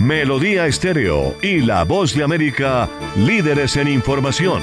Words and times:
Melodía 0.00 0.66
Estéreo 0.66 1.36
y 1.42 1.58
La 1.58 1.84
Voz 1.84 2.14
de 2.14 2.24
América, 2.24 2.88
líderes 3.16 3.76
en 3.76 3.86
información. 3.86 4.62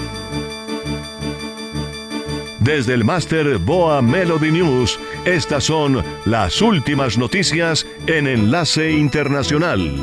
Desde 2.60 2.96
el 2.96 3.06
máster 3.06 3.60
Boa 3.60 4.02
Melody 4.02 4.52
News, 4.52 5.00
estas 5.26 5.66
son 5.66 6.04
las 6.26 6.60
últimas 6.60 7.20
noticias 7.20 7.86
en 8.08 8.26
Enlace 8.26 8.92
Internacional. 8.92 9.96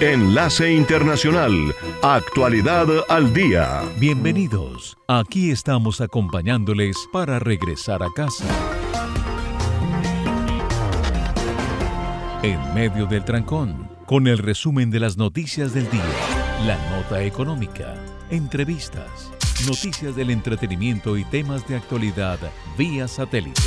Enlace 0.00 0.70
Internacional, 0.70 1.74
actualidad 2.02 2.88
al 3.08 3.32
día. 3.32 3.84
Bienvenidos, 3.96 4.98
aquí 5.08 5.50
estamos 5.50 6.02
acompañándoles 6.02 7.08
para 7.10 7.38
regresar 7.38 8.02
a 8.02 8.10
casa. 8.14 8.44
En 12.42 12.72
medio 12.72 13.04
del 13.04 13.22
trancón, 13.22 13.90
con 14.06 14.26
el 14.26 14.38
resumen 14.38 14.90
de 14.90 14.98
las 14.98 15.18
noticias 15.18 15.74
del 15.74 15.90
día, 15.90 16.02
la 16.64 16.78
nota 16.88 17.22
económica, 17.22 18.02
entrevistas, 18.30 19.30
noticias 19.68 20.16
del 20.16 20.30
entretenimiento 20.30 21.18
y 21.18 21.24
temas 21.24 21.68
de 21.68 21.76
actualidad 21.76 22.38
vía 22.78 23.08
satélite, 23.08 23.60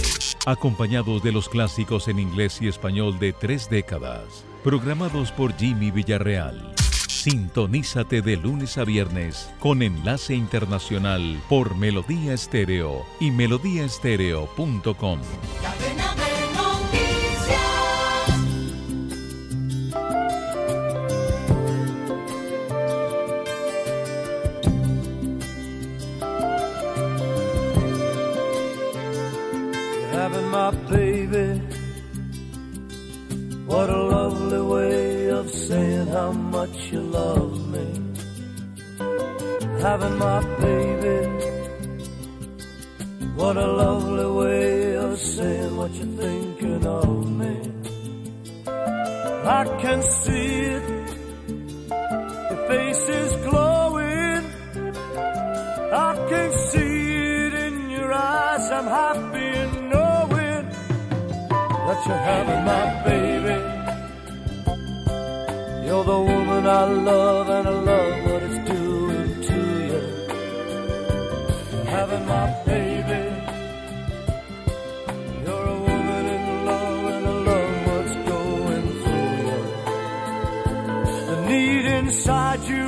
acompañados 0.48 1.22
de 1.22 1.31
los 1.31 1.50
clásicos 1.50 2.08
en 2.08 2.17
inglés 2.17 2.64
y 2.64 2.67
español 2.67 3.20
de 3.20 3.31
tres 3.34 3.70
décadas. 3.70 4.44
Programados 4.64 5.31
por 5.31 5.55
Jimmy 5.55 5.92
Villarreal. 5.92 6.73
Sintonízate 7.08 8.23
de 8.23 8.38
lunes 8.38 8.80
a 8.80 8.86
viernes 8.86 9.53
con 9.59 9.84
enlace 9.84 10.34
internacional 10.34 11.40
por 11.48 11.78
Melodía 11.78 12.34
Estéreo 12.34 13.05
y 13.20 13.30
melodíaestéreo.com. 13.30 15.20
how 36.14 36.32
much 36.32 36.92
you 36.92 37.02
love 37.02 37.54
me. 37.74 37.86
Having 39.82 40.18
my 40.18 40.40
baby. 40.62 41.18
What 43.36 43.58
a 43.58 43.68
lovely 43.84 44.30
way 44.42 44.96
of 44.96 45.18
saying 45.20 45.76
what 45.76 45.92
you're 45.96 46.16
thinking 46.24 46.86
of 46.86 47.32
me. 47.42 47.56
I 49.60 49.64
can 49.82 50.02
see 50.24 50.62
you're 62.08 62.18
having 62.18 62.66
my 62.66 63.04
baby. 63.04 63.58
You're 65.86 66.04
the 66.04 66.20
woman 66.20 66.68
I 66.68 66.84
love, 66.86 67.50
and 67.50 67.68
I 67.68 67.72
love 67.72 68.23
what 68.26 68.44
it's 68.44 68.60
doing 68.70 69.42
to 69.50 69.60
you. 69.90 70.02
Having 71.86 72.26
my 72.26 72.48
baby. 72.66 73.22
You're 75.45 75.68
a 75.76 75.80
woman 75.80 76.26
in 76.36 76.66
love, 76.66 77.06
and 77.14 77.26
I 77.26 77.36
love 77.50 77.73
what's 77.88 78.16
going 78.32 78.86
through 79.04 79.36
you. 79.50 79.62
The 81.30 81.38
need 81.48 81.86
inside 81.86 82.62
you, 82.64 82.86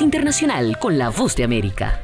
Internacional 0.00 0.78
con 0.78 0.96
la 0.96 1.10
Voz 1.10 1.36
de 1.36 1.44
América. 1.44 2.00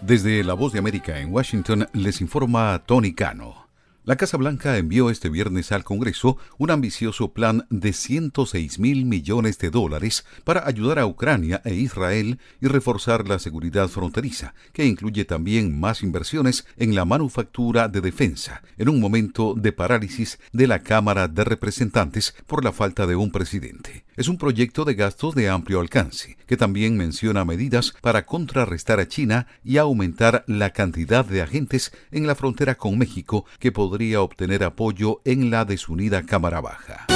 Desde 0.00 0.42
la 0.42 0.54
Voz 0.54 0.72
de 0.72 0.78
América 0.78 1.20
en 1.20 1.32
Washington 1.32 1.86
les 1.92 2.20
informa 2.20 2.82
Tony 2.86 3.12
Cano. 3.12 3.68
La 4.04 4.16
Casa 4.16 4.38
Blanca 4.38 4.78
envió 4.78 5.10
este 5.10 5.28
viernes 5.28 5.72
al 5.72 5.84
Congreso 5.84 6.38
un 6.56 6.70
ambicioso 6.70 7.32
plan 7.32 7.66
de 7.68 7.92
106 7.92 8.78
mil 8.78 9.04
millones 9.04 9.58
de 9.58 9.70
dólares 9.70 10.24
para 10.44 10.66
ayudar 10.66 10.98
a 10.98 11.06
Ucrania 11.06 11.60
e 11.64 11.74
Israel 11.74 12.38
y 12.62 12.66
reforzar 12.66 13.28
la 13.28 13.38
seguridad 13.38 13.88
fronteriza, 13.88 14.54
que 14.72 14.86
incluye 14.86 15.26
también 15.26 15.78
más 15.78 16.02
inversiones 16.02 16.66
en 16.78 16.94
la 16.94 17.04
manufactura 17.04 17.88
de 17.88 18.00
defensa, 18.00 18.62
en 18.78 18.88
un 18.88 19.00
momento 19.00 19.54
de 19.54 19.72
parálisis 19.72 20.38
de 20.52 20.66
la 20.66 20.78
Cámara 20.78 21.28
de 21.28 21.44
Representantes 21.44 22.34
por 22.46 22.64
la 22.64 22.72
falta 22.72 23.06
de 23.06 23.16
un 23.16 23.30
presidente. 23.30 24.04
Es 24.20 24.28
un 24.28 24.36
proyecto 24.36 24.84
de 24.84 24.92
gastos 24.92 25.34
de 25.34 25.48
amplio 25.48 25.80
alcance, 25.80 26.36
que 26.46 26.58
también 26.58 26.94
menciona 26.94 27.46
medidas 27.46 27.94
para 28.02 28.26
contrarrestar 28.26 29.00
a 29.00 29.08
China 29.08 29.46
y 29.64 29.78
aumentar 29.78 30.44
la 30.46 30.74
cantidad 30.74 31.24
de 31.24 31.40
agentes 31.40 31.90
en 32.10 32.26
la 32.26 32.34
frontera 32.34 32.74
con 32.74 32.98
México 32.98 33.46
que 33.60 33.72
podría 33.72 34.20
obtener 34.20 34.62
apoyo 34.62 35.22
en 35.24 35.50
la 35.50 35.64
desunida 35.64 36.24
Cámara 36.24 36.60
Baja. 36.60 37.06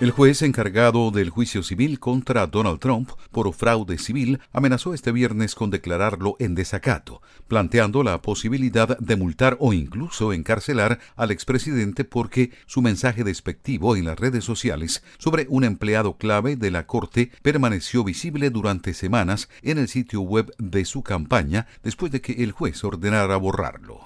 El 0.00 0.10
juez 0.10 0.42
encargado 0.42 1.12
del 1.12 1.30
juicio 1.30 1.62
civil 1.62 2.00
contra 2.00 2.48
Donald 2.48 2.80
Trump 2.80 3.12
por 3.30 3.52
fraude 3.54 3.96
civil 3.96 4.40
amenazó 4.52 4.92
este 4.92 5.12
viernes 5.12 5.54
con 5.54 5.70
declararlo 5.70 6.34
en 6.40 6.56
desacato, 6.56 7.22
planteando 7.46 8.02
la 8.02 8.20
posibilidad 8.20 8.98
de 8.98 9.16
multar 9.16 9.56
o 9.60 9.72
incluso 9.72 10.32
encarcelar 10.32 10.98
al 11.14 11.30
expresidente 11.30 12.04
porque 12.04 12.50
su 12.66 12.82
mensaje 12.82 13.22
despectivo 13.22 13.94
en 13.94 14.06
las 14.06 14.18
redes 14.18 14.42
sociales 14.44 15.04
sobre 15.18 15.46
un 15.48 15.62
empleado 15.62 16.16
clave 16.16 16.56
de 16.56 16.72
la 16.72 16.88
Corte 16.88 17.30
permaneció 17.42 18.02
visible 18.02 18.50
durante 18.50 18.94
semanas 18.94 19.48
en 19.62 19.78
el 19.78 19.86
sitio 19.86 20.22
web 20.22 20.52
de 20.58 20.84
su 20.86 21.04
campaña 21.04 21.68
después 21.84 22.10
de 22.10 22.20
que 22.20 22.42
el 22.42 22.50
juez 22.50 22.82
ordenara 22.82 23.36
borrarlo. 23.36 24.02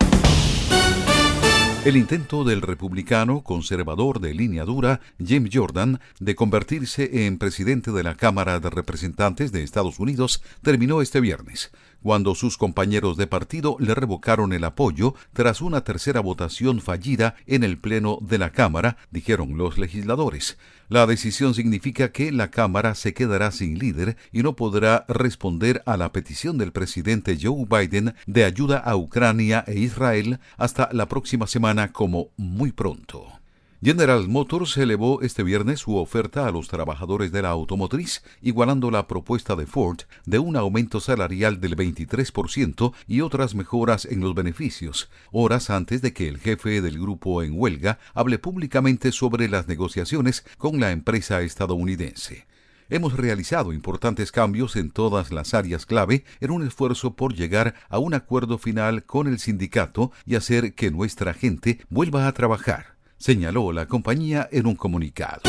El 1.88 1.96
intento 1.96 2.44
del 2.44 2.60
republicano 2.60 3.40
conservador 3.42 4.20
de 4.20 4.34
línea 4.34 4.66
dura, 4.66 5.00
Jim 5.24 5.48
Jordan, 5.50 6.00
de 6.20 6.34
convertirse 6.34 7.24
en 7.24 7.38
presidente 7.38 7.92
de 7.92 8.02
la 8.02 8.14
Cámara 8.14 8.60
de 8.60 8.68
Representantes 8.68 9.52
de 9.52 9.62
Estados 9.62 9.98
Unidos 9.98 10.42
terminó 10.60 11.00
este 11.00 11.22
viernes, 11.22 11.72
cuando 12.02 12.34
sus 12.34 12.56
compañeros 12.56 13.16
de 13.16 13.26
partido 13.26 13.76
le 13.78 13.94
revocaron 13.94 14.52
el 14.52 14.64
apoyo 14.64 15.14
tras 15.32 15.60
una 15.60 15.82
tercera 15.82 16.20
votación 16.20 16.80
fallida 16.80 17.34
en 17.46 17.64
el 17.64 17.78
Pleno 17.78 18.18
de 18.20 18.38
la 18.38 18.50
Cámara, 18.50 18.96
dijeron 19.10 19.58
los 19.58 19.78
legisladores. 19.78 20.58
La 20.88 21.06
decisión 21.06 21.54
significa 21.54 22.12
que 22.12 22.32
la 22.32 22.50
Cámara 22.50 22.94
se 22.94 23.12
quedará 23.12 23.50
sin 23.50 23.78
líder 23.78 24.16
y 24.32 24.42
no 24.42 24.56
podrá 24.56 25.04
responder 25.08 25.82
a 25.84 25.96
la 25.96 26.12
petición 26.12 26.56
del 26.56 26.72
presidente 26.72 27.38
Joe 27.40 27.66
Biden 27.68 28.14
de 28.26 28.44
ayuda 28.44 28.78
a 28.78 28.96
Ucrania 28.96 29.64
e 29.66 29.78
Israel 29.78 30.40
hasta 30.56 30.88
la 30.92 31.06
próxima 31.06 31.46
semana 31.46 31.92
como 31.92 32.30
muy 32.36 32.72
pronto. 32.72 33.37
General 33.80 34.26
Motors 34.26 34.76
elevó 34.76 35.22
este 35.22 35.44
viernes 35.44 35.78
su 35.78 35.96
oferta 35.98 36.48
a 36.48 36.50
los 36.50 36.66
trabajadores 36.66 37.30
de 37.30 37.42
la 37.42 37.50
automotriz, 37.50 38.24
igualando 38.42 38.90
la 38.90 39.06
propuesta 39.06 39.54
de 39.54 39.66
Ford 39.66 40.00
de 40.26 40.40
un 40.40 40.56
aumento 40.56 40.98
salarial 40.98 41.60
del 41.60 41.76
23% 41.76 42.92
y 43.06 43.20
otras 43.20 43.54
mejoras 43.54 44.04
en 44.04 44.18
los 44.18 44.34
beneficios, 44.34 45.10
horas 45.30 45.70
antes 45.70 46.02
de 46.02 46.12
que 46.12 46.26
el 46.26 46.38
jefe 46.38 46.82
del 46.82 46.98
grupo 46.98 47.40
en 47.44 47.52
huelga 47.54 48.00
hable 48.14 48.40
públicamente 48.40 49.12
sobre 49.12 49.48
las 49.48 49.68
negociaciones 49.68 50.44
con 50.58 50.80
la 50.80 50.90
empresa 50.90 51.40
estadounidense. 51.42 52.48
Hemos 52.90 53.16
realizado 53.16 53.72
importantes 53.72 54.32
cambios 54.32 54.74
en 54.74 54.90
todas 54.90 55.30
las 55.30 55.54
áreas 55.54 55.86
clave 55.86 56.24
en 56.40 56.50
un 56.50 56.66
esfuerzo 56.66 57.14
por 57.14 57.32
llegar 57.32 57.74
a 57.90 58.00
un 58.00 58.14
acuerdo 58.14 58.58
final 58.58 59.04
con 59.04 59.28
el 59.28 59.38
sindicato 59.38 60.10
y 60.26 60.34
hacer 60.34 60.74
que 60.74 60.90
nuestra 60.90 61.32
gente 61.32 61.78
vuelva 61.90 62.26
a 62.26 62.32
trabajar 62.32 62.97
señaló 63.18 63.72
la 63.72 63.86
compañía 63.86 64.48
en 64.50 64.66
un 64.66 64.76
comunicado. 64.76 65.42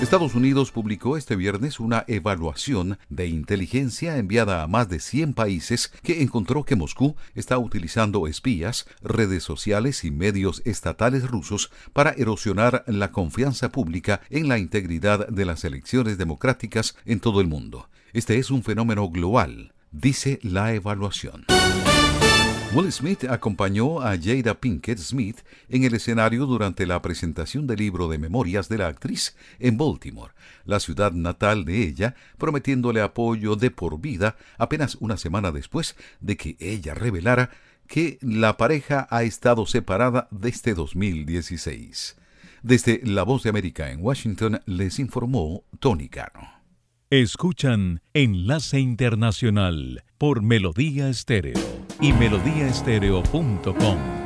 Estados 0.00 0.34
Unidos 0.34 0.72
publicó 0.72 1.18
este 1.18 1.36
viernes 1.36 1.78
una 1.78 2.04
evaluación 2.08 2.98
de 3.10 3.26
inteligencia 3.26 4.16
enviada 4.16 4.62
a 4.62 4.66
más 4.66 4.88
de 4.88 4.98
100 4.98 5.34
países 5.34 5.92
que 6.02 6.22
encontró 6.22 6.64
que 6.64 6.74
Moscú 6.74 7.16
está 7.34 7.58
utilizando 7.58 8.26
espías, 8.26 8.86
redes 9.02 9.42
sociales 9.42 10.02
y 10.04 10.10
medios 10.10 10.62
estatales 10.64 11.28
rusos 11.28 11.70
para 11.92 12.12
erosionar 12.12 12.82
la 12.86 13.12
confianza 13.12 13.72
pública 13.72 14.22
en 14.30 14.48
la 14.48 14.58
integridad 14.58 15.28
de 15.28 15.44
las 15.44 15.64
elecciones 15.64 16.16
democráticas 16.16 16.96
en 17.04 17.20
todo 17.20 17.42
el 17.42 17.46
mundo. 17.46 17.90
Este 18.14 18.38
es 18.38 18.50
un 18.50 18.62
fenómeno 18.62 19.10
global, 19.10 19.74
dice 19.92 20.38
la 20.42 20.72
evaluación. 20.72 21.44
Will 22.72 22.92
Smith 22.92 23.24
acompañó 23.24 24.00
a 24.00 24.16
Jada 24.16 24.54
Pinkett 24.54 24.98
Smith 24.98 25.40
en 25.68 25.82
el 25.82 25.94
escenario 25.94 26.46
durante 26.46 26.86
la 26.86 27.02
presentación 27.02 27.66
del 27.66 27.80
libro 27.80 28.08
de 28.08 28.16
memorias 28.16 28.68
de 28.68 28.78
la 28.78 28.86
actriz 28.86 29.34
en 29.58 29.76
Baltimore, 29.76 30.32
la 30.64 30.78
ciudad 30.78 31.10
natal 31.10 31.64
de 31.64 31.82
ella, 31.82 32.14
prometiéndole 32.38 33.00
apoyo 33.00 33.56
de 33.56 33.72
por 33.72 34.00
vida 34.00 34.36
apenas 34.56 34.96
una 35.00 35.16
semana 35.16 35.50
después 35.50 35.96
de 36.20 36.36
que 36.36 36.56
ella 36.60 36.94
revelara 36.94 37.50
que 37.88 38.18
la 38.22 38.56
pareja 38.56 39.08
ha 39.10 39.24
estado 39.24 39.66
separada 39.66 40.28
desde 40.30 40.74
2016. 40.74 42.16
Desde 42.62 43.00
La 43.02 43.24
Voz 43.24 43.42
de 43.42 43.50
América 43.50 43.90
en 43.90 44.00
Washington 44.00 44.60
les 44.66 45.00
informó 45.00 45.64
Tony 45.80 46.08
Cano. 46.08 46.59
Escuchan 47.12 48.02
Enlace 48.14 48.78
Internacional 48.78 50.04
por 50.16 50.42
Melodía 50.42 51.08
Estéreo 51.08 51.58
y 52.00 52.12
melodíaestéreo.com. 52.12 54.19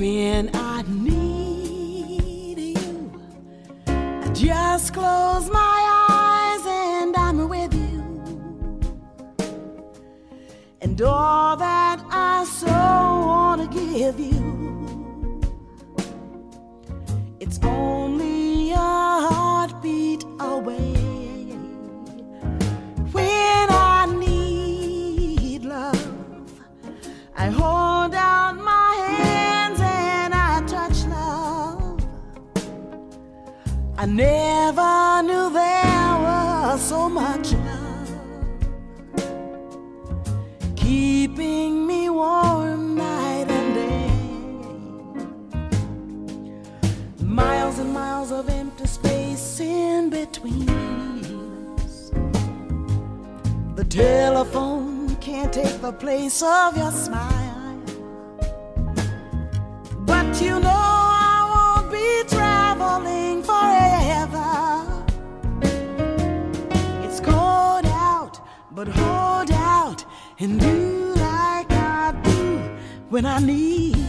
when 0.00 0.48
I 0.54 0.79
telephone 53.90 55.16
can't 55.16 55.52
take 55.52 55.80
the 55.80 55.92
place 55.92 56.42
of 56.42 56.76
your 56.76 56.92
smile. 56.92 57.82
But 60.10 60.40
you 60.40 60.58
know 60.60 60.70
I 60.70 61.38
won't 61.52 61.92
be 61.92 62.08
traveling 62.34 63.42
forever. 63.42 64.52
It's 67.04 67.20
cold 67.20 67.84
out, 68.08 68.40
but 68.70 68.88
hold 68.88 69.50
out 69.50 70.04
and 70.38 70.58
do 70.60 71.12
like 71.16 71.70
I 71.72 72.14
do 72.22 72.58
when 73.10 73.26
I 73.26 73.40
need 73.40 73.99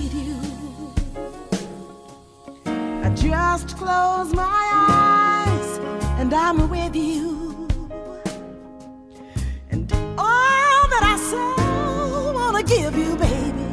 just 3.31 3.78
close 3.78 4.33
my 4.33 4.63
eyes 4.89 5.78
and 6.19 6.33
I'm 6.33 6.69
with 6.69 6.94
you. 6.94 7.66
And 9.69 9.89
all 10.18 10.81
that 10.94 11.04
I 11.13 11.16
so 11.31 12.33
wanna 12.38 12.62
give 12.62 12.94
you, 13.04 13.16
baby. 13.28 13.72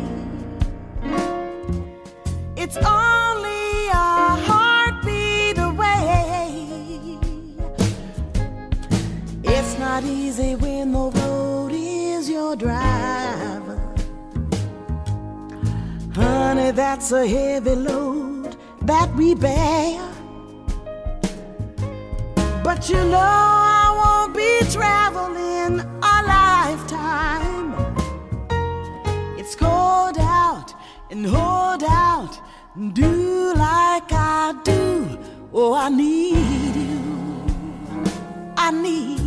It's 2.63 2.77
only 2.77 3.89
a 3.89 4.19
heartbeat 4.49 5.59
away. 5.71 7.19
It's 9.43 9.77
not 9.81 10.05
easy 10.05 10.55
when 10.55 10.93
the 10.93 11.07
road 11.19 11.73
is 11.75 12.31
your 12.31 12.55
driver. 12.55 13.77
Honey, 16.15 16.71
that's 16.71 17.11
a 17.11 17.27
heavy 17.27 17.75
load 17.75 18.28
that 18.89 19.15
we 19.15 19.35
bear. 19.35 20.01
But 22.65 22.89
you 22.91 23.01
know 23.13 23.19
I 23.19 23.87
won't 24.01 24.35
be 24.35 24.53
traveling 24.71 25.81
a 25.81 26.17
lifetime 26.35 27.39
hold 29.61 30.19
out 30.19 30.75
and 31.11 31.27
hold 31.27 31.83
out 31.85 32.41
and 32.75 32.95
do 32.95 33.55
like 33.55 34.11
I 34.13 34.55
do. 34.65 35.19
Oh, 35.53 35.75
I 35.75 35.89
need 35.89 36.77
you. 36.77 37.01
I 38.57 38.71
need 38.71 39.18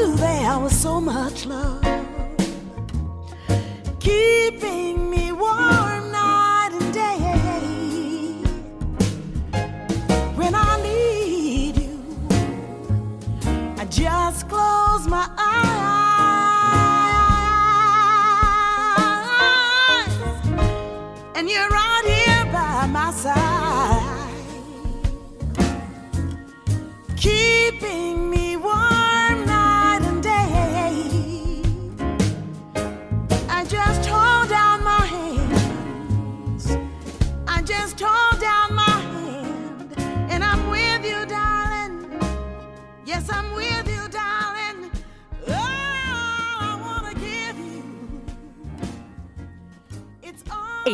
under 0.00 0.16
there 0.16 0.58
was 0.58 0.76
so 0.80 1.00
much 1.00 1.46
love. 1.46 1.82
Keep 4.00 4.37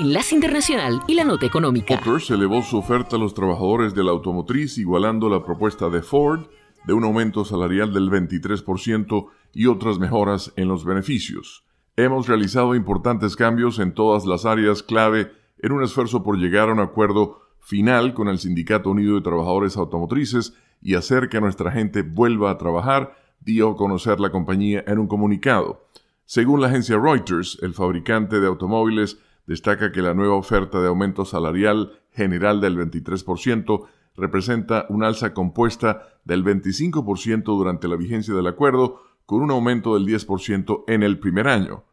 Enlace 0.05 0.35
Internacional 0.35 1.01
y 1.09 1.15
la 1.15 1.25
nota 1.25 1.47
económica. 1.47 1.97
Motors 1.97 2.31
elevó 2.31 2.61
su 2.61 2.77
oferta 2.77 3.17
a 3.17 3.19
los 3.19 3.33
trabajadores 3.33 3.95
de 3.95 4.05
la 4.05 4.11
automotriz 4.11 4.77
igualando 4.77 5.31
la 5.31 5.43
propuesta 5.43 5.89
de 5.89 6.03
Ford 6.03 6.43
de 6.87 6.93
un 6.93 7.05
aumento 7.05 7.47
salarial 7.47 7.95
del 7.95 8.11
23% 8.11 9.29
y 9.55 9.65
otras 9.65 9.99
mejoras 9.99 10.53
en 10.57 10.69
los 10.69 10.85
beneficios. 10.85 11.65
Hemos 11.97 12.29
realizado 12.29 12.75
importantes 12.75 13.35
cambios 13.35 13.79
en 13.79 13.95
todas 13.95 14.27
las 14.27 14.45
áreas 14.45 14.83
clave 14.83 15.33
en 15.63 15.73
un 15.73 15.83
esfuerzo 15.83 16.23
por 16.23 16.37
llegar 16.37 16.69
a 16.69 16.73
un 16.73 16.81
acuerdo 16.81 17.41
final 17.61 18.13
con 18.13 18.29
el 18.29 18.39
Sindicato 18.39 18.91
Unido 18.91 19.15
de 19.15 19.23
Trabajadores 19.23 19.79
Automotrices 19.79 20.53
y 20.83 20.97
hacer 20.97 21.31
que 21.31 21.41
nuestra 21.41 21.73
gente 21.73 22.03
vuelva 22.03 22.51
a 22.51 22.59
trabajar, 22.59 23.17
dio 23.41 23.71
a 23.71 23.77
conocer 23.77 24.21
la 24.21 24.31
compañía 24.31 24.85
en 24.87 24.99
un 24.99 25.07
comunicado. 25.07 25.89
Según 26.27 26.61
la 26.61 26.67
agencia 26.67 26.99
Reuters, 26.99 27.59
el 27.63 27.73
fabricante 27.73 28.39
de 28.39 28.49
automóviles 28.49 29.19
destaca 29.47 29.93
que 29.93 30.03
la 30.03 30.15
nueva 30.15 30.35
oferta 30.35 30.81
de 30.81 30.89
aumento 30.89 31.25
salarial 31.25 32.01
general 32.13 32.61
del 32.61 32.77
23% 32.79 33.87
representa 34.17 34.87
un 34.89 35.03
alza 35.03 35.35
compuesta 35.35 36.03
del 36.25 36.45
25% 36.45 37.45
durante 37.45 37.89
la 37.89 37.97
vigencia 37.97 38.35
del 38.35 38.47
acuerdo, 38.47 39.03
con 39.27 39.43
un 39.43 39.51
aumento 39.51 39.95
del 39.95 40.07
10% 40.07 40.85
en 40.87 41.03
el 41.03 41.19
primer 41.19 41.49
año. 41.49 41.85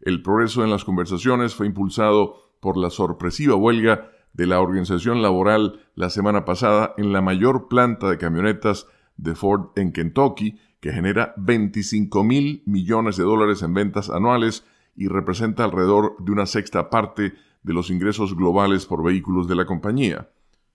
El 0.00 0.22
progreso 0.22 0.64
en 0.64 0.70
las 0.70 0.84
conversaciones 0.84 1.54
fue 1.54 1.66
impulsado 1.66 2.36
por 2.60 2.76
la 2.76 2.90
sorpresiva 2.90 3.54
huelga 3.54 4.10
de 4.32 4.46
la 4.46 4.60
organización 4.60 5.22
laboral 5.22 5.80
la 5.94 6.10
semana 6.10 6.44
pasada 6.44 6.94
en 6.96 7.12
la 7.12 7.20
mayor 7.20 7.68
planta 7.68 8.08
de 8.08 8.18
camionetas 8.18 8.86
de 9.16 9.34
Ford 9.34 9.70
en 9.76 9.92
Kentucky, 9.92 10.58
que 10.80 10.92
genera 10.92 11.34
25 11.36 12.24
mil 12.24 12.62
millones 12.66 13.16
de 13.16 13.24
dólares 13.24 13.62
en 13.62 13.74
ventas 13.74 14.08
anuales 14.08 14.64
y 14.96 15.08
representa 15.08 15.64
alrededor 15.64 16.16
de 16.18 16.32
una 16.32 16.46
sexta 16.46 16.90
parte 16.90 17.34
de 17.62 17.72
los 17.72 17.90
ingresos 17.90 18.36
globales 18.36 18.86
por 18.86 19.04
vehículos 19.04 19.48
de 19.48 19.54
la 19.54 19.66
compañía. 19.66 20.30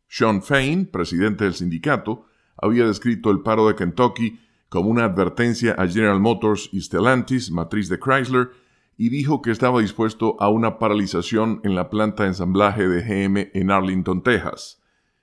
Sean 0.08 0.42
Fain, 0.42 0.86
presidente 0.86 1.44
del 1.44 1.54
sindicato, 1.54 2.26
había 2.58 2.88
descrito 2.88 3.32
el 3.32 3.42
paro 3.42 3.68
de 3.68 3.76
Kentucky 3.76 4.40
como 4.70 4.90
una 4.90 5.06
advertencia 5.06 5.74
a 5.78 5.88
General 5.88 6.20
Motors 6.20 6.70
y 6.72 6.82
Stellantis, 6.82 7.52
matriz 7.52 7.90
de 7.90 8.00
Chrysler, 8.00 8.52
y 8.98 9.10
dijo 9.10 9.42
que 9.42 9.52
estaba 9.52 9.82
dispuesto 9.82 10.38
a 10.40 10.50
una 10.50 10.80
paralización 10.80 11.60
en 11.64 11.76
la 11.76 11.90
planta 11.90 12.24
de 12.24 12.30
ensamblaje 12.30 12.88
de 12.88 13.02
GM 13.02 13.52
en 13.54 13.72
Arlington, 13.72 14.24
Texas. 14.24 14.82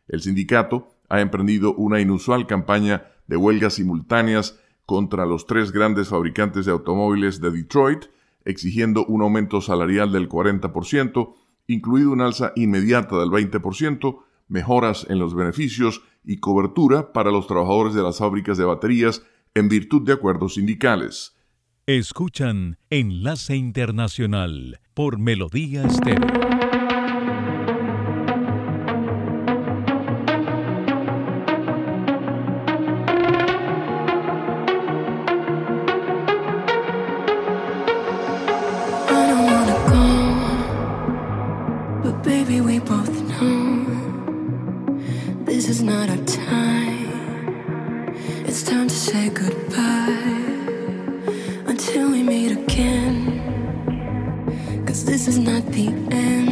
El 0.08 0.20
sindicato 0.20 0.94
ha 1.08 1.20
emprendido 1.20 1.74
una 1.74 2.00
inusual 2.00 2.46
campaña 2.46 3.06
de 3.26 3.36
huelgas 3.36 3.74
simultáneas 3.74 4.60
contra 4.84 5.24
los 5.24 5.46
tres 5.46 5.72
grandes 5.72 6.08
fabricantes 6.08 6.66
de 6.66 6.72
automóviles 6.72 7.40
de 7.40 7.50
Detroit, 7.50 8.06
exigiendo 8.44 9.04
un 9.06 9.22
aumento 9.22 9.60
salarial 9.60 10.12
del 10.12 10.28
40%, 10.28 11.34
incluido 11.66 12.12
un 12.12 12.20
alza 12.20 12.52
inmediata 12.56 13.18
del 13.18 13.30
20%, 13.30 14.18
mejoras 14.48 15.06
en 15.08 15.18
los 15.18 15.34
beneficios 15.34 16.02
y 16.24 16.38
cobertura 16.38 17.12
para 17.12 17.30
los 17.30 17.46
trabajadores 17.46 17.94
de 17.94 18.02
las 18.02 18.18
fábricas 18.18 18.58
de 18.58 18.64
baterías 18.64 19.22
en 19.54 19.68
virtud 19.68 20.02
de 20.02 20.12
acuerdos 20.12 20.54
sindicales. 20.54 21.36
Escuchan 21.86 22.78
Enlace 22.90 23.56
Internacional 23.56 24.80
por 24.94 25.18
Melodía 25.18 25.82
Estéreo. 25.82 26.61
Baby, 42.44 42.60
we 42.60 42.78
both 42.80 43.22
know 43.28 43.84
this 45.44 45.68
is 45.68 45.80
not 45.80 46.10
our 46.10 46.24
time. 46.24 48.14
It's 48.46 48.64
time 48.64 48.88
to 48.88 48.94
say 48.94 49.28
goodbye 49.28 50.42
until 51.66 52.10
we 52.10 52.24
meet 52.24 52.50
again. 52.52 53.14
Cause 54.86 55.04
this 55.04 55.28
is 55.28 55.38
not 55.38 55.64
the 55.66 55.86
end. 56.10 56.51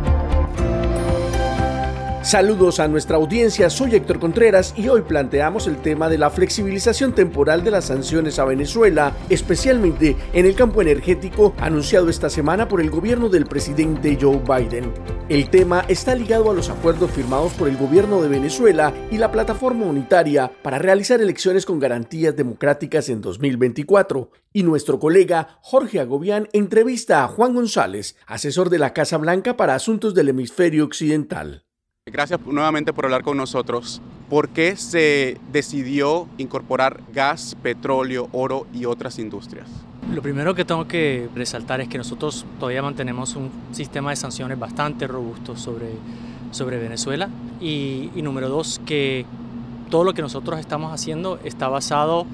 Saludos 2.23 2.79
a 2.79 2.87
nuestra 2.87 3.17
audiencia, 3.17 3.67
soy 3.71 3.95
Héctor 3.95 4.19
Contreras 4.19 4.75
y 4.77 4.87
hoy 4.89 5.01
planteamos 5.01 5.65
el 5.65 5.77
tema 5.77 6.07
de 6.07 6.19
la 6.19 6.29
flexibilización 6.29 7.15
temporal 7.15 7.63
de 7.63 7.71
las 7.71 7.85
sanciones 7.85 8.37
a 8.37 8.45
Venezuela, 8.45 9.17
especialmente 9.27 10.15
en 10.31 10.45
el 10.45 10.53
campo 10.53 10.83
energético 10.83 11.55
anunciado 11.57 12.09
esta 12.09 12.29
semana 12.29 12.67
por 12.67 12.79
el 12.79 12.91
gobierno 12.91 13.27
del 13.27 13.47
presidente 13.47 14.19
Joe 14.21 14.37
Biden. 14.37 14.93
El 15.29 15.49
tema 15.49 15.83
está 15.87 16.13
ligado 16.13 16.51
a 16.51 16.53
los 16.53 16.69
acuerdos 16.69 17.09
firmados 17.09 17.53
por 17.53 17.67
el 17.67 17.75
gobierno 17.75 18.21
de 18.21 18.29
Venezuela 18.29 18.93
y 19.09 19.17
la 19.17 19.31
plataforma 19.31 19.87
unitaria 19.87 20.51
para 20.61 20.77
realizar 20.77 21.21
elecciones 21.21 21.65
con 21.65 21.79
garantías 21.79 22.35
democráticas 22.35 23.09
en 23.09 23.21
2024. 23.21 24.29
Y 24.53 24.61
nuestro 24.61 24.99
colega 24.99 25.57
Jorge 25.61 25.99
Agobián 25.99 26.49
entrevista 26.53 27.23
a 27.23 27.27
Juan 27.27 27.55
González, 27.55 28.15
asesor 28.27 28.69
de 28.69 28.77
la 28.77 28.93
Casa 28.93 29.17
Blanca 29.17 29.57
para 29.57 29.73
Asuntos 29.73 30.13
del 30.13 30.29
Hemisferio 30.29 30.85
Occidental. 30.85 31.65
Gracias 32.07 32.39
nuevamente 32.47 32.93
por 32.93 33.05
hablar 33.05 33.21
con 33.21 33.37
nosotros. 33.37 34.01
¿Por 34.27 34.49
qué 34.49 34.75
se 34.75 35.37
decidió 35.51 36.27
incorporar 36.39 36.99
gas, 37.13 37.55
petróleo, 37.61 38.27
oro 38.31 38.65
y 38.73 38.85
otras 38.85 39.19
industrias? 39.19 39.69
Lo 40.11 40.23
primero 40.23 40.55
que 40.55 40.65
tengo 40.65 40.87
que 40.87 41.29
resaltar 41.35 41.79
es 41.79 41.87
que 41.89 41.99
nosotros 41.99 42.43
todavía 42.59 42.81
mantenemos 42.81 43.35
un 43.35 43.51
sistema 43.71 44.09
de 44.09 44.15
sanciones 44.15 44.57
bastante 44.57 45.05
robusto 45.05 45.55
sobre, 45.55 45.91
sobre 46.49 46.79
Venezuela. 46.79 47.29
Y, 47.59 48.09
y 48.15 48.23
número 48.23 48.49
dos, 48.49 48.81
que 48.83 49.27
todo 49.91 50.03
lo 50.03 50.15
que 50.15 50.23
nosotros 50.23 50.59
estamos 50.59 50.91
haciendo 50.91 51.39
está 51.43 51.67
basado 51.67 52.25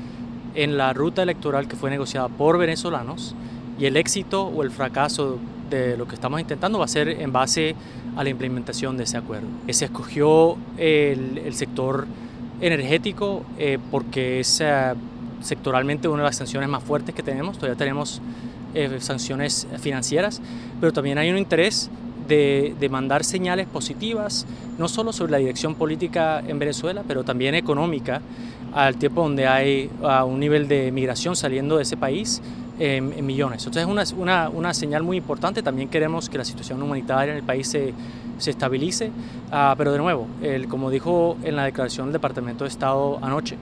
en 0.56 0.78
la 0.78 0.94
ruta 0.94 1.24
electoral 1.24 1.68
que 1.68 1.76
fue 1.76 1.90
negociada 1.90 2.30
por 2.30 2.58
venezolanos 2.58 3.36
y 3.78 3.84
el 3.84 3.98
éxito 3.98 4.44
o 4.46 4.64
el 4.64 4.72
fracaso 4.72 5.40
de 5.70 5.98
lo 5.98 6.08
que 6.08 6.16
estamos 6.16 6.40
intentando 6.40 6.80
va 6.80 6.86
a 6.86 6.90
ser 6.90 7.10
en 7.10 7.32
base 7.32 7.76
a 8.16 8.24
la 8.24 8.30
implementación 8.30 8.98
de 8.98 9.04
ese 9.04 9.18
acuerdo. 9.18 9.48
Se 9.70 9.86
escogió 9.86 10.58
el, 10.78 11.40
el 11.46 11.54
sector 11.54 12.08
energético 12.62 13.44
eh, 13.58 13.78
porque 13.92 14.40
es 14.40 14.62
eh, 14.62 14.94
sectoralmente 15.42 16.08
una 16.08 16.24
de 16.24 16.30
las 16.30 16.38
sanciones 16.38 16.70
más 16.70 16.84
fuertes 16.84 17.14
que 17.14 17.24
tenemos. 17.24 17.58
Todavía 17.58 17.78
tenemos 17.78 18.22
eh, 18.74 18.98
sanciones 19.00 19.68
financieras, 19.80 20.42
pero 20.80 20.94
también 20.94 21.18
hay 21.18 21.30
un 21.30 21.38
interés 21.38 21.90
de, 22.28 22.76
de, 22.78 22.90
mandar 22.90 23.24
señales 23.24 23.68
positivas, 23.68 24.46
no 24.78 24.90
solo 24.90 25.14
sobre 25.14 25.32
la 25.32 25.38
dirección 25.38 25.76
política 25.76 26.44
en 26.46 26.60
Venezuela, 26.60 27.04
pero 27.08 27.24
también 27.24 27.56
económica, 27.56 28.22
al 28.74 28.98
tiempo 28.98 29.22
donde 29.22 29.48
hay 29.48 29.90
uh, 30.02 30.26
un 30.26 30.40
nivel 30.40 30.68
de 30.68 30.92
migración 30.92 31.36
saliendo 31.38 31.78
de 31.78 31.84
ese 31.84 31.96
país 31.96 32.42
en, 32.80 33.14
en 33.14 33.26
millones. 33.26 33.66
Entonces 33.66 33.84
es 33.84 34.14
una, 34.14 34.22
una, 34.22 34.50
una, 34.50 34.74
señal 34.74 35.04
muy 35.04 35.18
importante. 35.18 35.64
También 35.64 35.90
queremos 35.90 36.30
que 36.30 36.38
la 36.38 36.46
situación 36.46 36.82
humanitaria 36.82 37.32
en 37.32 37.38
el 37.38 37.44
país 37.44 37.68
se, 37.68 37.94
se 38.38 38.52
estabilice. 38.52 39.12
Uh, 39.48 39.76
pero 39.78 39.92
de 39.92 39.98
nuevo, 39.98 40.28
el, 40.42 40.68
como 40.68 40.90
dijo 40.90 41.38
en 41.44 41.56
la 41.56 41.64
declaración 41.66 42.08
del 42.08 42.14
Departamento 42.14 42.64
de 42.64 42.70
Estado 42.70 43.20
anoche, 43.22 43.58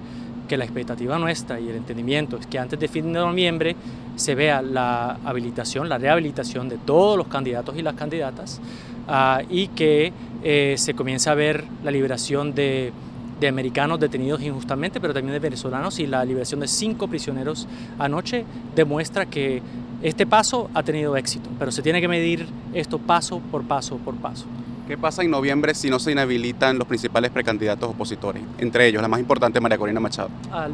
que 0.48 0.58
la 0.58 0.64
expectativa 0.64 1.18
nuestra 1.18 1.60
y 1.60 1.70
el 1.70 1.76
entendimiento 1.76 2.38
es 2.38 2.46
que 2.46 2.60
antes 2.60 2.80
de 2.80 2.88
fin 2.88 3.12
de 3.12 3.20
noviembre 3.20 3.76
se 4.16 4.36
vea 4.36 4.62
la 4.62 5.18
habilitación, 5.26 5.90
la 5.90 5.98
rehabilitación 5.98 6.70
de 6.70 6.78
todos 6.78 7.18
los 7.18 7.28
candidatos 7.28 7.76
y 7.78 7.82
las 7.82 7.96
candidatas 7.96 8.62
uh, 9.08 9.44
y 9.50 9.70
que 9.70 10.14
eh, 10.44 10.76
se 10.78 10.94
comience 10.94 11.30
a 11.30 11.34
ver 11.34 11.64
la 11.84 11.92
liberación 11.92 12.54
de 12.54 12.94
de 13.40 13.48
americanos 13.48 14.00
detenidos 14.00 14.42
injustamente, 14.42 15.00
pero 15.00 15.14
también 15.14 15.34
de 15.34 15.40
venezolanos 15.40 16.00
y 16.00 16.08
la 16.08 16.24
liberación 16.24 16.60
de 16.62 16.68
cinco 16.68 17.08
prisioneros 17.08 17.68
anoche 18.00 18.46
demuestra 18.76 19.26
que 19.26 19.62
este 20.02 20.26
paso 20.26 20.70
ha 20.74 20.84
tenido 20.84 21.18
éxito, 21.18 21.50
pero 21.58 21.72
se 21.72 21.82
tiene 21.82 22.02
que 22.02 22.08
medir 22.08 22.48
esto 22.74 23.00
paso 23.00 23.40
por 23.52 23.64
paso 23.64 23.98
por 23.98 24.16
paso. 24.16 24.46
¿Qué 24.88 25.00
pasa 25.00 25.24
en 25.24 25.32
noviembre 25.32 25.74
si 25.74 25.90
no 25.90 25.98
se 25.98 26.12
inhabilitan 26.12 26.78
los 26.78 26.88
principales 26.88 27.32
precandidatos 27.32 27.90
opositores? 27.90 28.44
Entre 28.60 28.88
ellos, 28.88 29.02
la 29.02 29.08
más 29.08 29.20
importante, 29.20 29.60
María 29.60 29.80
Corina 29.80 30.00
Machado. 30.00 30.30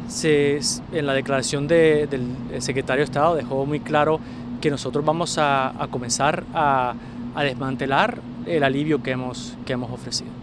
Se, 0.06 0.60
en 0.92 1.06
la 1.06 1.14
declaración 1.14 1.66
de, 1.66 2.06
del 2.06 2.60
secretario 2.60 3.00
de 3.00 3.04
Estado 3.04 3.34
dejó 3.34 3.64
muy 3.64 3.80
claro 3.80 4.20
que 4.60 4.70
nosotros 4.70 5.02
vamos 5.02 5.38
a, 5.38 5.82
a 5.82 5.88
comenzar 5.88 6.44
a, 6.52 6.94
a 7.34 7.42
desmantelar 7.42 8.20
el 8.44 8.64
alivio 8.64 9.02
que 9.02 9.12
hemos, 9.12 9.56
que 9.64 9.72
hemos 9.72 9.90
ofrecido. 9.90 10.41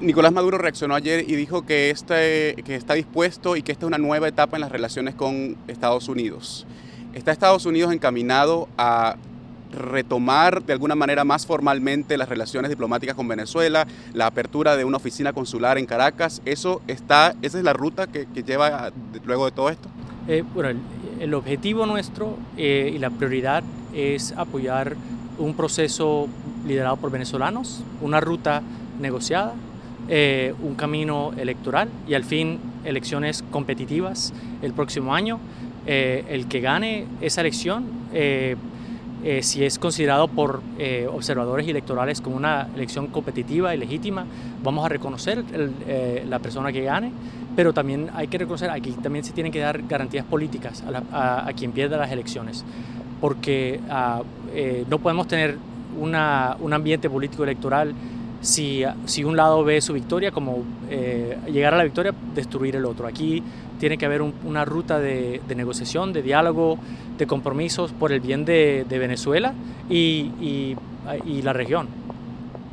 Nicolás 0.00 0.32
Maduro 0.32 0.58
reaccionó 0.58 0.94
ayer 0.94 1.24
y 1.28 1.34
dijo 1.34 1.66
que, 1.66 1.90
este, 1.90 2.54
que 2.64 2.76
está 2.76 2.94
dispuesto 2.94 3.56
y 3.56 3.62
que 3.62 3.72
esta 3.72 3.84
es 3.84 3.88
una 3.88 3.98
nueva 3.98 4.28
etapa 4.28 4.56
en 4.56 4.60
las 4.60 4.70
relaciones 4.70 5.16
con 5.16 5.56
Estados 5.66 6.08
Unidos. 6.08 6.66
¿Está 7.14 7.32
Estados 7.32 7.66
Unidos 7.66 7.92
encaminado 7.92 8.68
a 8.78 9.16
retomar 9.72 10.62
de 10.62 10.72
alguna 10.72 10.94
manera 10.94 11.24
más 11.24 11.46
formalmente 11.46 12.16
las 12.16 12.28
relaciones 12.28 12.70
diplomáticas 12.70 13.16
con 13.16 13.26
Venezuela, 13.26 13.88
la 14.14 14.26
apertura 14.26 14.76
de 14.76 14.84
una 14.84 14.98
oficina 14.98 15.32
consular 15.32 15.78
en 15.78 15.86
Caracas? 15.86 16.42
¿Eso 16.44 16.80
está, 16.86 17.34
¿Esa 17.42 17.58
es 17.58 17.64
la 17.64 17.72
ruta 17.72 18.06
que, 18.06 18.26
lleva 18.44 18.92
luego 19.24 19.46
de 19.46 19.50
todo 19.50 19.68
esto? 19.68 19.88
Eh, 20.28 20.44
bueno, 20.54 20.68
el, 20.68 20.78
el, 21.20 21.34
objetivo 21.34 21.86
nuestro 21.86 22.36
eh, 22.56 22.92
y 22.94 22.98
la 22.98 23.10
prioridad 23.10 23.64
es 23.92 24.32
apoyar 24.36 24.94
un 25.38 25.54
proceso 25.54 26.28
liderado 26.66 26.96
por 26.98 27.10
venezolanos, 27.10 27.82
una 28.00 28.20
ruta 28.20 28.62
negociada, 29.00 29.54
eh, 30.10 30.54
un 30.62 30.74
camino 30.74 31.32
electoral 31.36 31.90
y 32.08 32.14
al 32.14 32.24
fin 32.24 32.58
elecciones 32.86 33.44
competitivas 33.50 34.32
el 34.62 34.72
próximo 34.72 35.14
año. 35.14 35.38
Eh, 35.86 36.24
el 36.30 36.48
que 36.48 36.60
gane 36.60 37.04
esa 37.20 37.42
elección, 37.42 37.84
eh, 38.14 38.56
si 39.42 39.64
es 39.64 39.78
considerado 39.78 40.28
por 40.28 40.62
observadores 41.12 41.68
electorales 41.68 42.22
como 42.22 42.36
una 42.36 42.68
elección 42.74 43.08
competitiva 43.08 43.74
y 43.74 43.78
legítima, 43.78 44.24
vamos 44.62 44.86
a 44.86 44.88
reconocer 44.88 45.44
la 46.26 46.38
persona 46.38 46.72
que 46.72 46.84
gane, 46.84 47.10
pero 47.56 47.74
también 47.74 48.10
hay 48.14 48.28
que 48.28 48.38
reconocer, 48.38 48.70
aquí 48.70 48.92
también 48.92 49.24
se 49.24 49.32
tienen 49.32 49.52
que 49.52 49.58
dar 49.58 49.82
garantías 49.88 50.24
políticas 50.24 50.84
a, 51.12 51.50
quien 51.56 51.72
pierda 51.72 51.98
las 51.98 52.12
elecciones, 52.12 52.64
porque 53.20 53.80
uh, 53.90 54.22
no 54.88 54.98
podemos 55.00 55.26
tener 55.26 55.58
un 56.00 56.14
ambiente 56.14 57.10
político 57.10 57.42
electoral 57.42 57.92
si, 58.40 58.82
si 59.06 59.24
un 59.24 59.36
lado 59.36 59.64
ve 59.64 59.80
su 59.80 59.92
victoria 59.92 60.30
como 60.30 60.64
eh, 60.90 61.36
llegar 61.50 61.74
a 61.74 61.78
la 61.78 61.84
victoria, 61.84 62.14
destruir 62.34 62.76
el 62.76 62.84
otro. 62.84 63.06
Aquí 63.06 63.42
tiene 63.78 63.98
que 63.98 64.06
haber 64.06 64.22
un, 64.22 64.34
una 64.44 64.64
ruta 64.64 64.98
de, 64.98 65.40
de, 65.46 65.54
negociación, 65.54 66.12
de 66.12 66.22
diálogo, 66.22 66.78
de 67.16 67.26
compromisos 67.26 67.92
por 67.92 68.12
el 68.12 68.20
bien 68.20 68.44
de, 68.44 68.84
de 68.88 68.98
Venezuela 68.98 69.54
y, 69.88 70.30
y, 70.40 70.76
y, 71.24 71.42
la 71.42 71.52
región. 71.52 71.88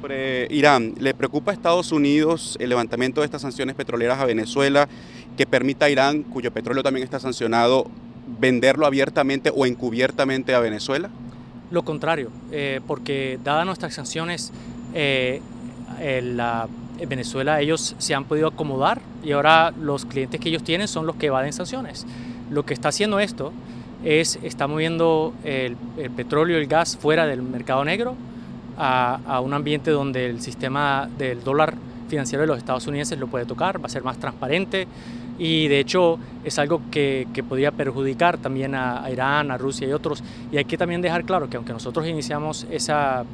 Sobre 0.02 0.48
Irán, 0.52 0.94
¿le 1.00 1.14
preocupa 1.14 1.52
a 1.52 1.54
Estados 1.54 1.92
Unidos 1.92 2.58
el 2.60 2.70
levantamiento 2.70 3.22
de 3.22 3.26
estas 3.26 3.42
sanciones 3.42 3.76
petroleras 3.76 4.20
a 4.20 4.26
Venezuela 4.26 4.88
que 5.38 5.46
permita 5.46 5.86
a 5.86 5.90
Irán, 5.90 6.24
cuyo 6.24 6.52
petróleo 6.52 6.84
también 6.84 7.04
está 7.04 7.20
sancionado, 7.20 7.90
venderlo 8.40 8.86
abiertamente 8.86 9.52
o 9.56 9.66
encubiertamente 9.66 10.54
a 10.54 10.60
Venezuela? 10.60 11.10
Lo 11.72 11.84
contrario, 11.84 12.30
eh, 12.52 12.82
porque 12.86 13.40
dadas 13.44 13.66
nuestras 13.66 13.94
sanciones, 13.94 14.52
eh, 14.94 15.42
en, 16.00 16.38
la, 16.38 16.68
en 17.00 17.10
Venezuela 17.10 17.62
ellos 17.62 17.96
se 17.98 18.16
han 18.16 18.26
podido 18.26 18.48
acomodar 18.48 19.02
y 19.24 19.32
ahora 19.32 19.72
los 19.72 20.06
clientes 20.06 20.40
que 20.40 20.50
ellos 20.50 20.64
tienen 20.64 20.88
son 20.88 21.06
los 21.06 21.16
que 21.16 21.28
evaden 21.28 21.54
sanciones. 21.54 22.06
Lo 22.50 22.66
que 22.66 22.74
está 22.74 22.90
haciendo 22.90 23.20
esto 23.20 23.52
es, 24.04 24.40
está 24.44 24.68
moviendo 24.68 25.34
el, 25.44 25.76
el 25.98 26.12
petróleo 26.12 26.58
y 26.58 26.62
el 26.62 26.68
gas 26.68 26.98
fuera 26.98 27.26
del 27.26 27.42
mercado 27.42 27.84
negro 27.84 28.16
a, 28.78 29.20
a, 29.26 29.40
un 29.40 29.54
ambiente 29.54 29.92
donde 29.92 30.28
el 30.28 30.42
sistema 30.42 31.10
del 31.18 31.44
dólar 31.44 31.76
financiero 32.08 32.42
de 32.42 32.48
los 32.48 32.58
Estados 32.58 32.86
Unidos 32.88 33.12
lo 33.18 33.28
puede 33.28 33.46
tocar, 33.46 33.82
va 33.82 33.88
a 33.88 33.90
ser 33.90 34.04
más 34.04 34.18
transparente 34.18 34.88
y 35.38 35.68
de 35.68 35.80
hecho 35.80 36.18
es 36.44 36.60
algo 36.60 36.82
que, 36.92 37.28
que 37.34 37.44
podría 37.44 37.72
perjudicar 37.72 38.38
también 38.38 38.76
a, 38.76 39.04
a 39.04 39.12
Irán, 39.12 39.52
a 39.52 39.58
Rusia 39.58 39.88
y 39.88 39.92
otros. 39.92 40.24
Y 40.52 40.58
hay 40.58 40.66
que 40.66 40.78
también 40.78 41.02
dejar 41.02 41.26
claro 41.26 41.50
que 41.50 41.58
aunque 41.58 41.74
nosotros 41.74 42.08
iniciamos 42.08 42.66
esa 42.70 43.26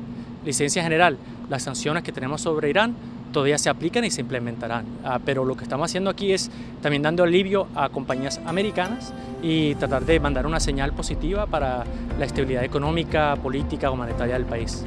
licencia 0.46 0.84
general, 0.84 1.18
las 1.50 1.64
sanciones 1.64 2.04
que 2.04 2.12
tenemos 2.12 2.42
sobre 2.42 2.70
Irán 2.70 2.96
todavía 3.32 3.58
se 3.58 3.70
aplican 3.70 4.04
y 4.06 4.12
se 4.12 4.22
implementarán. 4.22 4.86
Uh, 5.04 5.20
pero 5.26 5.46
lo 5.46 5.56
que 5.56 5.64
estamos 5.64 5.90
haciendo 5.90 6.10
aquí 6.10 6.32
es 6.34 6.52
también 6.82 7.02
dando 7.02 7.24
alivio 7.24 7.68
a 7.76 7.90
compañías 7.90 8.40
americanas 8.46 9.14
y 9.42 9.76
tratar 9.76 10.06
de 10.06 10.20
mandar 10.20 10.46
una 10.46 10.60
señal 10.60 10.94
positiva 10.94 11.48
para 11.48 11.86
la 12.20 12.26
estabilidad 12.26 12.64
económica, 12.64 13.36
política, 13.38 13.90
humanitaria 13.90 14.36
del 14.36 14.46
país. 14.46 14.86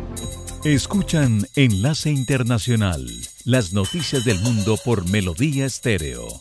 Escuchan 0.64 1.46
Enlace 1.56 2.10
Internacional, 2.10 3.06
las 3.44 3.72
noticias 3.72 4.24
del 4.24 4.40
mundo 4.40 4.78
por 4.82 5.08
Melodía 5.10 5.66
Estéreo. 5.66 6.40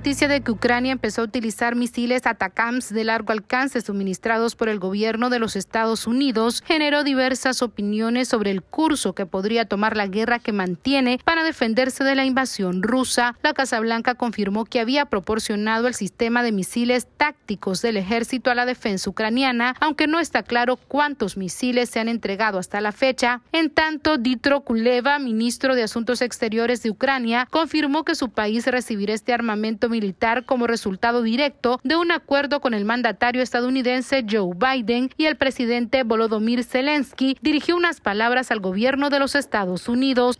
Noticia 0.00 0.28
de 0.28 0.40
que 0.40 0.50
Ucrania 0.50 0.92
empezó 0.92 1.20
a 1.20 1.24
utilizar 1.24 1.76
misiles 1.76 2.26
Atacams 2.26 2.88
de 2.88 3.04
largo 3.04 3.32
alcance 3.32 3.82
suministrados 3.82 4.56
por 4.56 4.70
el 4.70 4.78
gobierno 4.78 5.28
de 5.28 5.38
los 5.38 5.56
Estados 5.56 6.06
Unidos 6.06 6.62
generó 6.66 7.04
diversas 7.04 7.60
opiniones 7.60 8.26
sobre 8.26 8.50
el 8.50 8.62
curso 8.62 9.14
que 9.14 9.26
podría 9.26 9.66
tomar 9.66 9.98
la 9.98 10.06
guerra 10.06 10.38
que 10.38 10.52
mantiene 10.52 11.20
para 11.22 11.44
defenderse 11.44 12.02
de 12.02 12.14
la 12.14 12.24
invasión 12.24 12.82
rusa. 12.82 13.36
La 13.42 13.52
Casa 13.52 13.78
Blanca 13.78 14.14
confirmó 14.14 14.64
que 14.64 14.80
había 14.80 15.04
proporcionado 15.04 15.86
el 15.86 15.92
sistema 15.92 16.42
de 16.42 16.52
misiles 16.52 17.06
tácticos 17.18 17.82
del 17.82 17.98
ejército 17.98 18.50
a 18.50 18.54
la 18.54 18.64
defensa 18.64 19.10
ucraniana, 19.10 19.76
aunque 19.80 20.06
no 20.06 20.18
está 20.18 20.42
claro 20.42 20.78
cuántos 20.78 21.36
misiles 21.36 21.90
se 21.90 22.00
han 22.00 22.08
entregado 22.08 22.58
hasta 22.58 22.80
la 22.80 22.92
fecha. 22.92 23.42
En 23.52 23.68
tanto, 23.68 24.16
Ditro 24.16 24.62
Kuleva, 24.62 25.18
ministro 25.18 25.74
de 25.74 25.82
Asuntos 25.82 26.22
Exteriores 26.22 26.82
de 26.82 26.88
Ucrania, 26.88 27.46
confirmó 27.50 28.02
que 28.02 28.14
su 28.14 28.30
país 28.30 28.64
recibirá 28.66 29.12
este 29.12 29.34
armamento 29.34 29.89
militar 29.90 30.44
como 30.44 30.66
resultado 30.66 31.22
directo 31.22 31.80
de 31.84 31.96
un 31.96 32.12
acuerdo 32.12 32.60
con 32.60 32.72
el 32.72 32.84
mandatario 32.84 33.42
estadounidense 33.42 34.24
Joe 34.28 34.54
Biden 34.56 35.10
y 35.16 35.26
el 35.26 35.36
presidente 35.36 36.02
Volodymyr 36.02 36.64
Zelensky 36.64 37.36
dirigió 37.42 37.76
unas 37.76 38.00
palabras 38.00 38.50
al 38.50 38.60
gobierno 38.60 39.10
de 39.10 39.18
los 39.18 39.34
Estados 39.34 39.88
Unidos. 39.88 40.36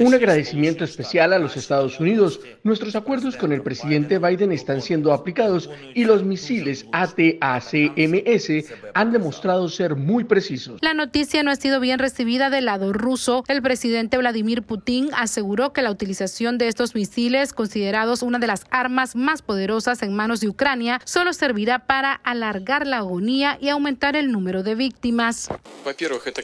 Un 0.00 0.14
agradecimiento 0.14 0.84
especial 0.84 1.32
a 1.32 1.38
los 1.38 1.56
Estados 1.56 2.00
Unidos. 2.00 2.40
Nuestros 2.64 2.96
acuerdos 2.96 3.36
con 3.36 3.52
el 3.52 3.62
presidente 3.62 4.18
Biden 4.18 4.52
están 4.52 4.82
siendo 4.82 5.12
aplicados 5.12 5.70
y 5.94 6.04
los 6.04 6.24
misiles 6.24 6.86
ATACMS 6.92 8.50
han 8.94 9.12
demostrado 9.12 9.68
ser 9.68 9.96
muy 9.96 10.24
precisos. 10.24 10.78
La 10.80 10.94
noticia 10.94 11.42
no 11.42 11.50
ha 11.50 11.56
sido 11.56 11.80
bien 11.80 11.98
recibida 11.98 12.50
del 12.50 12.64
lado 12.64 12.92
ruso. 12.92 13.44
El 13.48 13.62
presidente 13.62 14.16
Vladimir 14.16 14.62
Putin 14.62 15.10
aseguró 15.14 15.72
que 15.72 15.82
la 15.82 15.90
utilización 15.90 16.58
de 16.58 16.68
estos 16.68 16.94
misiles, 16.94 17.52
considerados 17.52 18.22
una 18.22 18.38
de 18.38 18.46
las 18.46 18.59
armas 18.70 19.16
más 19.16 19.42
poderosas 19.42 20.02
en 20.02 20.14
manos 20.14 20.40
de 20.40 20.48
Ucrania, 20.48 21.00
solo 21.04 21.32
servirá 21.32 21.86
para 21.86 22.12
alargar 22.12 22.86
la 22.86 22.98
agonía 22.98 23.58
y 23.60 23.68
aumentar 23.68 24.16
el 24.16 24.32
número 24.32 24.62
de 24.62 24.74
víctimas. 24.74 25.48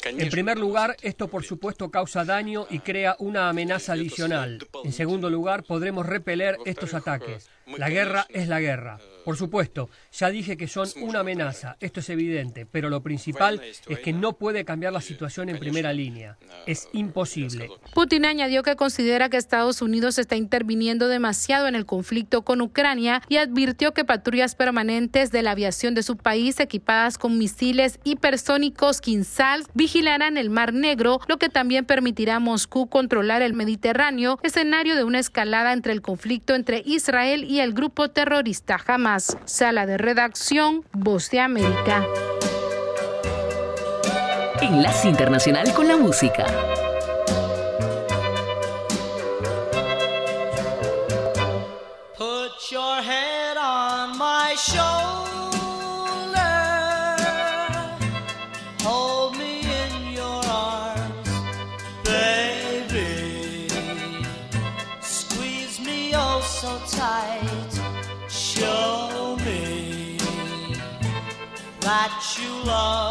En 0.05 0.31
primer 0.31 0.59
lugar, 0.59 0.96
esto 1.02 1.29
por 1.29 1.44
supuesto 1.44 1.90
causa 1.90 2.24
daño 2.24 2.66
y 2.70 2.81
crea 2.81 3.16
una 3.18 3.48
amenaza 3.48 3.92
adicional. 3.92 4.66
En 4.85 4.92
segundo 4.92 5.31
lugar, 5.31 5.62
podremos 5.62 6.07
repeler 6.07 6.57
estos 6.64 6.94
ataques. 6.94 7.50
La 7.76 7.88
guerra 7.88 8.26
es 8.29 8.48
la 8.48 8.61
guerra. 8.61 8.98
Por 9.26 9.36
supuesto, 9.36 9.90
ya 10.12 10.30
dije 10.30 10.56
que 10.56 10.68
son 10.68 10.88
una 11.00 11.18
amenaza, 11.18 11.76
esto 11.80 11.98
es 11.98 12.08
evidente, 12.10 12.64
pero 12.64 12.90
lo 12.90 13.02
principal 13.02 13.60
es 13.60 13.98
que 13.98 14.12
no 14.12 14.34
puede 14.34 14.64
cambiar 14.64 14.92
la 14.92 15.00
situación 15.00 15.48
en 15.48 15.58
primera 15.58 15.92
línea. 15.92 16.38
Es 16.64 16.88
imposible. 16.92 17.68
Putin 17.92 18.24
añadió 18.24 18.62
que 18.62 18.76
considera 18.76 19.28
que 19.28 19.36
Estados 19.36 19.82
Unidos 19.82 20.20
está 20.20 20.36
interviniendo 20.36 21.08
demasiado 21.08 21.66
en 21.66 21.74
el 21.74 21.86
conflicto 21.86 22.42
con 22.42 22.60
Ucrania 22.60 23.20
y 23.28 23.38
advirtió 23.38 23.92
que 23.92 24.04
patrullas 24.04 24.54
permanentes 24.54 25.32
de 25.32 25.42
la 25.42 25.50
aviación 25.50 25.96
de 25.96 26.04
su 26.04 26.16
país 26.16 26.60
equipadas 26.60 27.18
con 27.18 27.36
misiles 27.36 27.98
hipersónicos 28.04 29.00
Kinsal 29.00 29.64
vigilarán 29.74 30.36
el 30.36 30.50
Mar 30.50 30.72
Negro, 30.72 31.18
lo 31.26 31.38
que 31.38 31.48
también 31.48 31.84
permitirá 31.84 32.36
a 32.36 32.40
Moscú 32.40 32.88
controlar 32.88 33.42
el 33.42 33.54
Mediterráneo, 33.54 34.38
escenario 34.44 34.94
de 34.94 35.02
una 35.02 35.18
escalada 35.18 35.72
entre 35.72 35.92
el 35.92 36.00
conflicto 36.00 36.54
entre 36.54 36.84
Israel 36.86 37.42
y 37.42 37.58
el 37.58 37.72
grupo 37.72 38.08
terrorista 38.08 38.78
Hamas. 38.86 39.15
Sala 39.18 39.87
de 39.87 39.98
redacción, 39.98 40.85
Voz 40.92 41.31
de 41.31 41.40
América. 41.40 42.07
Enlace 44.61 45.09
Internacional 45.09 45.72
con 45.74 45.88
la 45.88 45.96
Música. 45.96 46.46
Love 72.66 73.06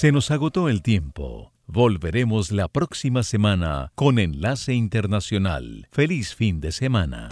Se 0.00 0.12
nos 0.12 0.30
agotó 0.30 0.68
el 0.68 0.80
tiempo. 0.80 1.52
Volveremos 1.66 2.52
la 2.52 2.68
próxima 2.68 3.24
semana 3.24 3.90
con 3.96 4.20
Enlace 4.20 4.72
Internacional. 4.72 5.88
Feliz 5.90 6.36
fin 6.36 6.60
de 6.60 6.70
semana. 6.70 7.28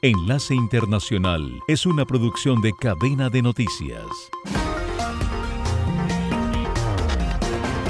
Enlace 0.00 0.54
Internacional 0.54 1.52
es 1.68 1.84
una 1.84 2.06
producción 2.06 2.62
de 2.62 2.72
cadena 2.72 3.28
de 3.28 3.42
noticias. 3.42 4.06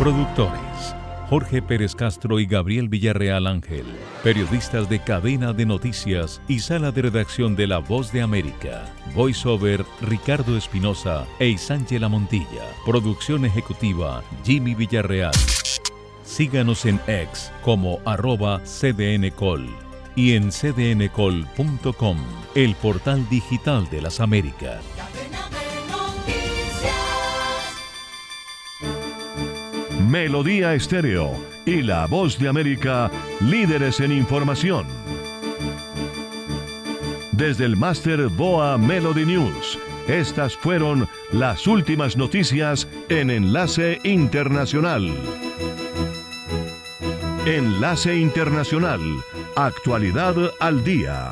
Productores. 0.00 0.96
Jorge 1.28 1.60
Pérez 1.60 1.94
Castro 1.94 2.40
y 2.40 2.46
Gabriel 2.46 2.88
Villarreal 2.88 3.46
Ángel, 3.46 3.84
periodistas 4.22 4.88
de 4.88 4.98
cadena 4.98 5.52
de 5.52 5.64
noticias 5.64 6.40
y 6.48 6.60
sala 6.60 6.90
de 6.90 7.02
redacción 7.02 7.54
de 7.54 7.66
La 7.66 7.78
Voz 7.78 8.12
de 8.12 8.22
América. 8.22 8.92
Voiceover 9.14 9.84
Ricardo 10.00 10.56
Espinosa 10.56 11.26
e 11.38 11.48
Isángela 11.48 12.08
Montilla. 12.08 12.64
Producción 12.84 13.44
ejecutiva 13.44 14.22
Jimmy 14.44 14.74
Villarreal. 14.74 15.32
Síganos 16.24 16.84
en 16.84 17.00
X 17.06 17.52
como 17.62 18.00
arroba 18.04 18.60
cdncol 18.64 19.68
y 20.14 20.32
en 20.34 20.50
cdncol.com, 20.50 22.18
el 22.54 22.74
portal 22.74 23.28
digital 23.28 23.88
de 23.88 24.02
las 24.02 24.20
Américas. 24.20 24.82
Melodía 30.08 30.74
Estéreo 30.74 31.57
y 31.68 31.82
La 31.82 32.06
Voz 32.06 32.38
de 32.38 32.48
América, 32.48 33.10
líderes 33.40 34.00
en 34.00 34.10
información. 34.10 34.86
Desde 37.32 37.66
el 37.66 37.76
Máster 37.76 38.28
Boa 38.28 38.78
Melody 38.78 39.26
News, 39.26 39.78
estas 40.08 40.56
fueron 40.56 41.06
las 41.30 41.66
últimas 41.66 42.16
noticias 42.16 42.88
en 43.10 43.28
Enlace 43.28 44.00
Internacional. 44.02 45.14
Enlace 47.44 48.16
Internacional, 48.16 49.00
actualidad 49.54 50.36
al 50.60 50.82
día. 50.82 51.30